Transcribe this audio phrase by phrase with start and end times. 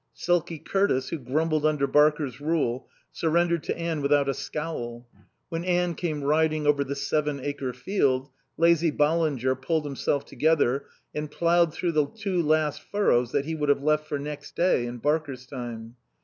[0.15, 5.07] Sulky Curtis, who grumbled under Barker's rule, surrendered to Anne without a scowl.
[5.49, 11.29] When Anne came riding over the Seven Acre field, lazy Ballinger pulled himself together and
[11.29, 14.97] ploughed through the two last furrows that he would have left for next day in
[14.97, 15.95] Barker's time.